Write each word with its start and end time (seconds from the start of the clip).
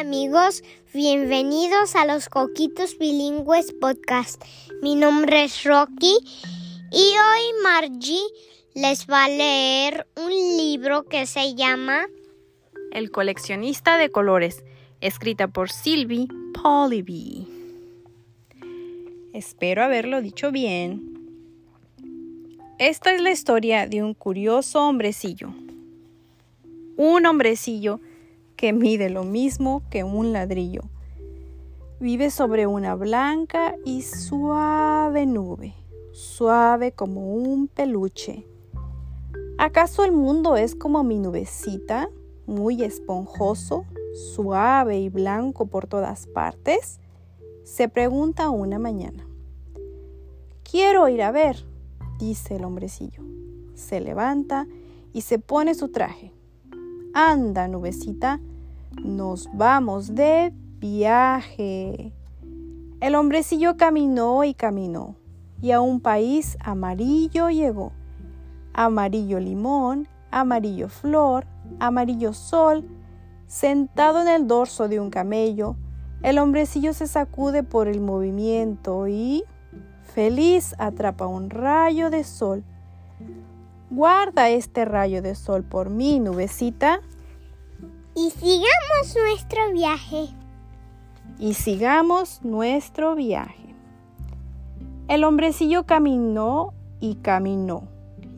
amigos, 0.00 0.64
bienvenidos 0.94 1.94
a 1.94 2.06
los 2.06 2.30
Coquitos 2.30 2.96
Bilingües 2.96 3.74
Podcast. 3.74 4.42
Mi 4.80 4.94
nombre 4.94 5.44
es 5.44 5.62
Rocky 5.64 6.16
y 6.90 7.02
hoy 7.02 7.62
Margie 7.62 8.22
les 8.74 9.06
va 9.06 9.26
a 9.26 9.28
leer 9.28 10.06
un 10.16 10.30
libro 10.30 11.02
que 11.02 11.26
se 11.26 11.54
llama 11.54 12.06
El 12.92 13.10
coleccionista 13.10 13.98
de 13.98 14.08
colores, 14.08 14.64
escrita 15.02 15.48
por 15.48 15.70
Sylvie 15.70 16.28
Polyby. 16.54 17.46
Espero 19.34 19.84
haberlo 19.84 20.22
dicho 20.22 20.50
bien. 20.50 21.44
Esta 22.78 23.12
es 23.12 23.20
la 23.20 23.32
historia 23.32 23.86
de 23.86 24.02
un 24.02 24.14
curioso 24.14 24.80
hombrecillo. 24.82 25.52
Un 26.96 27.26
hombrecillo 27.26 28.00
que 28.60 28.74
mide 28.74 29.08
lo 29.08 29.24
mismo 29.24 29.80
que 29.88 30.04
un 30.04 30.34
ladrillo. 30.34 30.82
Vive 31.98 32.30
sobre 32.30 32.66
una 32.66 32.94
blanca 32.94 33.74
y 33.86 34.02
suave 34.02 35.24
nube, 35.24 35.72
suave 36.12 36.92
como 36.92 37.32
un 37.32 37.68
peluche. 37.68 38.46
¿Acaso 39.56 40.04
el 40.04 40.12
mundo 40.12 40.58
es 40.58 40.74
como 40.74 41.02
mi 41.04 41.18
nubecita, 41.18 42.10
muy 42.44 42.82
esponjoso, 42.82 43.86
suave 44.34 45.00
y 45.00 45.08
blanco 45.08 45.64
por 45.64 45.86
todas 45.86 46.26
partes? 46.26 47.00
Se 47.64 47.88
pregunta 47.88 48.50
una 48.50 48.78
mañana. 48.78 49.26
Quiero 50.70 51.08
ir 51.08 51.22
a 51.22 51.32
ver, 51.32 51.64
dice 52.18 52.56
el 52.56 52.64
hombrecillo. 52.66 53.22
Se 53.72 54.00
levanta 54.00 54.66
y 55.14 55.22
se 55.22 55.38
pone 55.38 55.74
su 55.74 55.88
traje. 55.88 56.34
Anda, 57.12 57.66
nubecita, 57.66 58.38
nos 59.02 59.48
vamos 59.52 60.14
de 60.14 60.52
viaje. 60.78 62.12
El 63.00 63.16
hombrecillo 63.16 63.76
caminó 63.76 64.44
y 64.44 64.54
caminó, 64.54 65.16
y 65.60 65.72
a 65.72 65.80
un 65.80 66.00
país 66.00 66.56
amarillo 66.60 67.50
llegó. 67.50 67.90
Amarillo 68.74 69.40
limón, 69.40 70.06
amarillo 70.30 70.88
flor, 70.88 71.46
amarillo 71.80 72.32
sol. 72.32 72.88
Sentado 73.48 74.22
en 74.22 74.28
el 74.28 74.46
dorso 74.46 74.86
de 74.86 75.00
un 75.00 75.10
camello, 75.10 75.74
el 76.22 76.38
hombrecillo 76.38 76.92
se 76.92 77.08
sacude 77.08 77.64
por 77.64 77.88
el 77.88 78.00
movimiento 78.00 79.08
y, 79.08 79.42
feliz, 80.14 80.76
atrapa 80.78 81.26
un 81.26 81.50
rayo 81.50 82.08
de 82.08 82.22
sol. 82.22 82.62
Guarda 83.90 84.48
este 84.50 84.84
rayo 84.84 85.20
de 85.20 85.34
sol 85.34 85.64
por 85.64 85.90
mí, 85.90 86.20
nubecita 86.20 87.00
y 88.14 88.30
sigamos 88.30 89.16
nuestro 89.16 89.72
viaje. 89.72 90.28
Y 91.40 91.54
sigamos 91.54 92.40
nuestro 92.44 93.16
viaje. 93.16 93.74
El 95.08 95.24
hombrecillo 95.24 95.86
caminó 95.86 96.72
y 97.00 97.16
caminó 97.16 97.88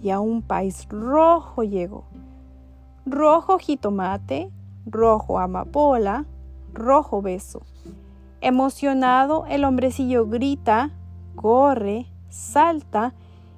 y 0.02 0.08
a 0.08 0.20
un 0.20 0.40
país 0.40 0.86
rojo 0.88 1.64
llegó. 1.64 2.04
Rojo 3.04 3.58
jitomate, 3.58 4.50
rojo 4.86 5.38
amapola, 5.38 6.24
rojo 6.72 7.20
beso. 7.20 7.62
Emocionado, 8.40 9.44
el 9.48 9.64
hombrecillo 9.64 10.26
grita, 10.26 10.92
corre, 11.36 12.06
salta 12.30 13.14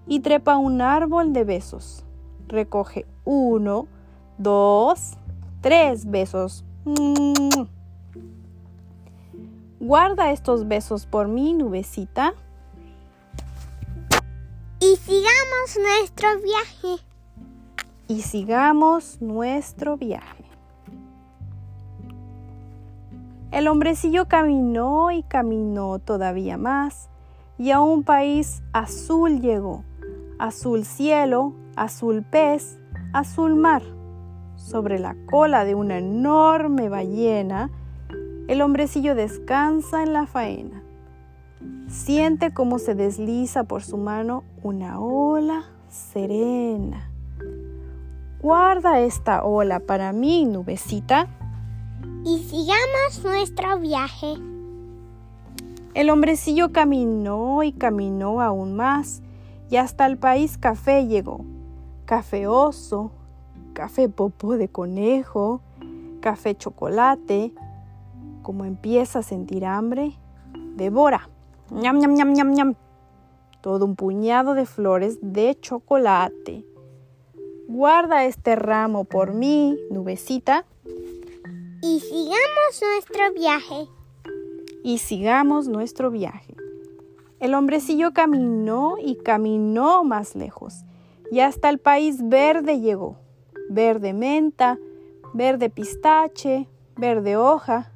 y 0.06 0.20
trepa 0.20 0.56
un 0.56 0.80
árbol 0.80 1.32
de 1.32 1.44
besos. 1.44 2.04
Recoge 2.48 3.06
uno, 3.24 3.86
dos, 4.38 5.14
tres 5.60 6.06
besos. 6.10 6.64
Guarda 9.80 10.30
estos 10.30 10.68
besos 10.68 11.06
por 11.06 11.28
mi 11.28 11.52
nubecita. 11.52 12.34
Y 14.80 14.96
sigamos 14.96 15.78
nuestro 15.80 16.28
viaje. 16.42 17.02
Y 18.08 18.22
sigamos 18.22 19.20
nuestro 19.20 19.96
viaje. 19.96 20.44
El 23.50 23.68
hombrecillo 23.68 24.26
caminó 24.26 25.12
y 25.12 25.22
caminó 25.22 26.00
todavía 26.00 26.58
más 26.58 27.08
y 27.56 27.70
a 27.70 27.80
un 27.80 28.02
país 28.02 28.62
azul 28.72 29.40
llegó. 29.40 29.84
Azul 30.38 30.84
cielo, 30.84 31.54
azul 31.76 32.22
pez, 32.22 32.78
azul 33.12 33.54
mar 33.54 33.82
sobre 34.56 34.98
la 34.98 35.16
cola 35.26 35.64
de 35.64 35.74
una 35.74 35.98
enorme 35.98 36.88
ballena, 36.88 37.70
el 38.48 38.62
hombrecillo 38.62 39.14
descansa 39.14 40.02
en 40.02 40.12
la 40.12 40.26
faena. 40.26 40.82
Siente 41.88 42.52
cómo 42.52 42.78
se 42.78 42.94
desliza 42.94 43.64
por 43.64 43.82
su 43.82 43.96
mano 43.96 44.44
una 44.62 45.00
ola 45.00 45.64
serena. 45.88 47.10
Guarda 48.40 49.00
esta 49.00 49.44
ola 49.44 49.80
para 49.80 50.12
mí, 50.12 50.44
nubecita. 50.44 51.28
Y 52.24 52.38
sigamos 52.38 53.22
nuestro 53.22 53.78
viaje. 53.78 54.34
El 55.94 56.10
hombrecillo 56.10 56.72
caminó 56.72 57.62
y 57.62 57.72
caminó 57.72 58.40
aún 58.40 58.74
más 58.74 59.22
y 59.70 59.76
hasta 59.76 60.06
el 60.06 60.18
país 60.18 60.58
café 60.58 61.06
llegó. 61.06 61.44
Cafeoso, 62.04 63.12
café 63.72 64.08
popó 64.08 64.56
de 64.56 64.68
conejo, 64.68 65.60
café 66.20 66.54
chocolate. 66.54 67.52
Como 68.42 68.64
empieza 68.64 69.20
a 69.20 69.22
sentir 69.22 69.64
hambre, 69.64 70.12
devora. 70.76 71.28
ñam, 71.70 71.98
ñam, 71.98 72.14
ñam, 72.14 72.32
ñam, 72.32 72.50
ñam. 72.52 72.74
Todo 73.62 73.86
un 73.86 73.96
puñado 73.96 74.54
de 74.54 74.66
flores 74.66 75.18
de 75.22 75.58
chocolate. 75.58 76.66
Guarda 77.66 78.26
este 78.26 78.56
ramo 78.56 79.04
por 79.04 79.32
mí, 79.32 79.78
nubecita. 79.90 80.66
Y 81.82 82.00
sigamos 82.00 82.82
nuestro 82.82 83.32
viaje. 83.32 83.88
Y 84.82 84.98
sigamos 84.98 85.68
nuestro 85.68 86.10
viaje. 86.10 86.53
El 87.44 87.52
hombrecillo 87.52 88.14
caminó 88.14 88.94
y 88.98 89.16
caminó 89.16 90.02
más 90.02 90.34
lejos, 90.34 90.86
y 91.30 91.40
hasta 91.40 91.68
el 91.68 91.78
país 91.78 92.26
verde 92.26 92.80
llegó 92.80 93.18
verde 93.68 94.14
menta, 94.14 94.78
verde 95.34 95.68
pistache, 95.68 96.70
verde 96.96 97.36
hoja. 97.36 97.92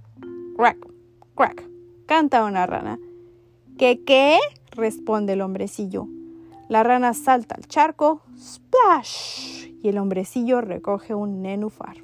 Crack, 0.54 0.86
crack, 1.34 1.66
canta 2.04 2.44
una 2.44 2.66
rana. 2.66 2.98
¿Qué 3.78 4.04
qué? 4.04 4.36
responde 4.72 5.32
el 5.32 5.40
hombrecillo. 5.40 6.08
La 6.68 6.82
rana 6.82 7.14
salta 7.14 7.54
al 7.54 7.66
charco, 7.66 8.20
splash, 8.36 9.70
y 9.82 9.88
el 9.88 9.96
hombrecillo 9.96 10.60
recoge 10.60 11.14
un 11.14 11.40
nenufar. 11.40 11.96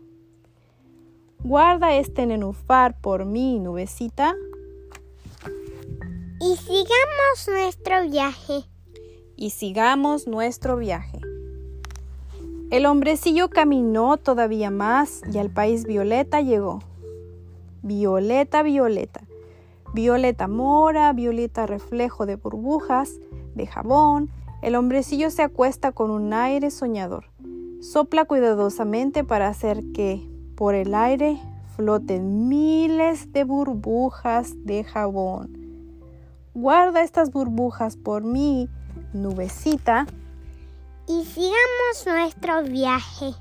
Guarda 1.41 1.95
este 1.95 2.25
nenufar 2.25 2.99
por 3.03 3.27
mí, 3.27 3.59
nubecita. 3.59 4.35
Y 6.41 6.57
sigamos 6.57 7.49
nuestro 7.49 8.03
viaje. 8.11 8.65
Y 9.37 9.51
sigamos 9.51 10.27
nuestro 10.27 10.77
viaje. 10.77 11.21
El 12.71 12.87
hombrecillo 12.87 13.51
caminó 13.51 14.17
todavía 14.17 14.71
más 14.71 15.23
y 15.33 15.39
al 15.39 15.51
país 15.51 15.85
Violeta 15.85 16.41
llegó. 16.41 16.81
Violeta, 17.83 18.65
Violeta. 18.65 19.21
Violeta 19.93 20.49
mora, 20.49 21.13
Violeta 21.13 21.67
reflejo 21.67 22.27
de 22.27 22.35
burbujas, 22.35 23.13
de 23.55 23.69
jabón. 23.69 24.29
El 24.61 24.75
hombrecillo 24.75 25.31
se 25.31 25.43
acuesta 25.43 25.93
con 25.93 26.11
un 26.11 26.33
aire 26.33 26.73
soñador. 26.73 27.27
Sopla 27.81 28.25
cuidadosamente 28.25 29.23
para 29.23 29.47
hacer 29.47 29.85
que 29.93 30.29
por 30.57 30.75
el 30.75 30.97
aire 30.97 31.39
floten 31.77 32.49
miles 32.49 33.33
de 33.33 33.45
burbujas 33.45 34.53
de 34.65 34.83
jabón. 34.83 35.64
Guarda 36.55 37.03
estas 37.03 37.33
burbujas 37.33 37.97
por 37.97 38.23
mí, 38.23 38.69
nubecita 39.13 40.07
y 41.09 41.25
sigamos 41.25 42.07
nuestro 42.07 42.63
viaje. 42.63 43.33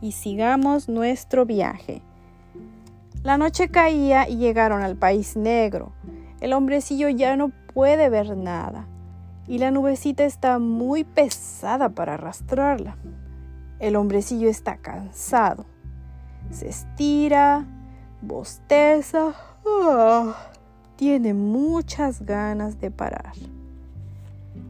Y 0.00 0.12
sigamos 0.12 0.88
nuestro 0.88 1.44
viaje. 1.44 2.02
La 3.24 3.36
noche 3.36 3.68
caía 3.68 4.28
y 4.28 4.36
llegaron 4.36 4.82
al 4.82 4.96
país 4.96 5.36
negro. 5.36 5.92
El 6.40 6.52
hombrecillo 6.52 7.08
ya 7.08 7.36
no 7.36 7.50
puede 7.72 8.08
ver 8.10 8.36
nada 8.36 8.86
y 9.48 9.58
la 9.58 9.70
nubecita 9.70 10.24
está 10.24 10.58
muy 10.58 11.02
pesada 11.02 11.88
para 11.88 12.14
arrastrarla. 12.14 12.96
El 13.80 13.96
hombrecillo 13.96 14.48
está 14.48 14.76
cansado. 14.76 15.66
Se 16.50 16.68
estira, 16.68 17.66
bosteza, 18.22 19.34
ah, 19.66 20.34
tiene 20.96 21.34
muchas 21.34 22.24
ganas 22.24 22.80
de 22.80 22.90
parar. 22.90 23.32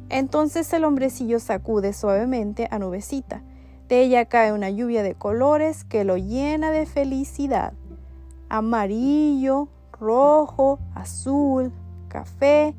Entonces 0.09 0.73
el 0.73 0.85
hombrecillo 0.85 1.41
sacude 1.41 1.93
suavemente 1.93 2.69
a 2.71 2.79
Nubecita. 2.79 3.43
De 3.88 4.03
ella 4.03 4.25
cae 4.26 4.53
una 4.53 4.71
lluvia 4.71 5.03
de 5.03 5.15
colores 5.15 5.85
que 5.85 6.05
lo 6.05 6.17
llena 6.17 6.71
de 6.71 6.87
felicidad. 6.87 7.73
amarillo, 8.49 9.69
rojo, 9.99 10.79
azul, 10.94 11.73
café, 12.09 12.75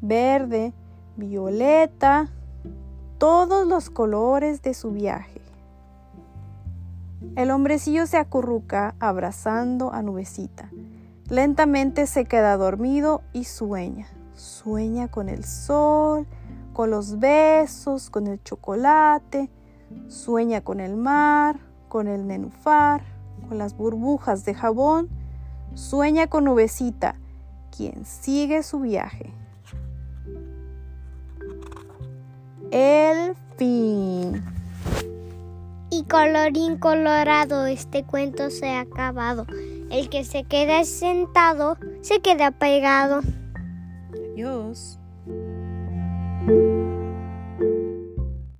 verde, 0.00 0.72
violeta, 1.16 2.28
todos 3.18 3.66
los 3.66 3.90
colores 3.90 4.62
de 4.62 4.74
su 4.74 4.92
viaje. 4.92 5.40
El 7.34 7.50
hombrecillo 7.50 8.06
se 8.06 8.16
acurruca 8.16 8.94
abrazando 9.00 9.92
a 9.92 10.02
Nubecita. 10.02 10.70
Lentamente 11.30 12.06
se 12.06 12.24
queda 12.24 12.56
dormido 12.56 13.22
y 13.34 13.44
sueña. 13.44 14.06
Sueña 14.34 15.08
con 15.08 15.28
el 15.28 15.44
sol, 15.44 16.26
con 16.72 16.90
los 16.90 17.18
besos, 17.18 18.08
con 18.08 18.26
el 18.28 18.42
chocolate. 18.42 19.50
Sueña 20.08 20.62
con 20.62 20.80
el 20.80 20.96
mar, 20.96 21.58
con 21.88 22.08
el 22.08 22.26
nenufar, 22.26 23.02
con 23.46 23.58
las 23.58 23.76
burbujas 23.76 24.46
de 24.46 24.54
jabón. 24.54 25.10
Sueña 25.74 26.28
con 26.28 26.44
Nubecita, 26.44 27.16
quien 27.76 28.06
sigue 28.06 28.62
su 28.62 28.80
viaje. 28.80 29.34
El 32.70 33.34
fin. 33.58 34.42
Y 35.90 36.04
colorín 36.04 36.78
colorado, 36.78 37.66
este 37.66 38.04
cuento 38.04 38.48
se 38.48 38.70
ha 38.70 38.80
acabado. 38.80 39.46
El 39.90 40.08
que 40.10 40.24
se 40.24 40.44
queda 40.44 40.84
sentado 40.84 41.76
se 42.02 42.20
queda 42.20 42.50
pegado. 42.50 43.20
Adiós. 44.32 44.97